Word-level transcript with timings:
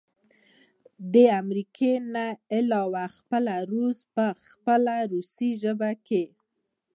د 1.13 1.15
امريکې 1.41 1.93
نه 2.13 2.25
علاوه 2.55 3.03
پخپله 3.11 3.55
روس 3.71 3.97
په 4.15 4.25
خپله 4.47 4.95
روسۍ 5.11 5.51
ژبه 5.61 5.89
کښې 6.05 6.25